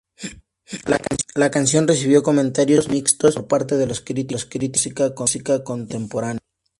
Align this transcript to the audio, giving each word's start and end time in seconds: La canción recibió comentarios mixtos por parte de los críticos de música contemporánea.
La 1.37 1.51
canción 1.51 1.87
recibió 1.87 2.23
comentarios 2.23 2.89
mixtos 2.89 3.35
por 3.35 3.47
parte 3.47 3.77
de 3.77 3.85
los 3.85 4.01
críticos 4.01 4.49
de 4.49 5.13
música 5.15 5.63
contemporánea. 5.63 6.41